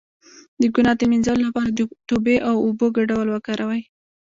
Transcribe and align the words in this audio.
د 0.61 0.63
ګناه 0.75 0.95
د 0.97 1.01
مینځلو 1.11 1.45
لپاره 1.47 1.69
د 1.71 1.79
توبې 2.09 2.37
او 2.49 2.55
اوبو 2.65 2.87
ګډول 2.97 3.27
وکاروئ 3.31 3.81